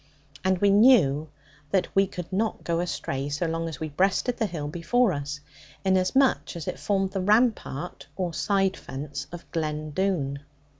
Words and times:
And 0.43 0.57
we 0.57 0.71
knew 0.71 1.29
that 1.69 1.87
we 1.95 2.07
could 2.07 2.33
not 2.33 2.63
go 2.63 2.79
astray, 2.79 3.29
so 3.29 3.45
long 3.45 3.69
as 3.69 3.79
we 3.79 3.89
breasted 3.89 4.37
the 4.37 4.47
hill 4.47 4.67
before 4.67 5.13
us; 5.13 5.41
inasmuch 5.85 6.55
as 6.55 6.67
it 6.67 6.79
formed 6.79 7.11
the 7.11 7.21
rampart, 7.21 8.07
or 8.15 8.33
side 8.33 8.75
fence 8.77 9.27
of 9.31 9.45
Glen 9.51 9.91
Doone. 9.91 10.39